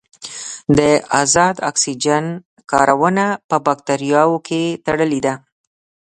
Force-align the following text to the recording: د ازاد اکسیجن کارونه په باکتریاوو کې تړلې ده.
د 0.77 0.79
ازاد 1.21 1.55
اکسیجن 1.69 2.25
کارونه 2.71 3.25
په 3.49 3.55
باکتریاوو 3.65 4.43
کې 4.47 4.61
تړلې 4.85 5.19
ده. 5.25 5.33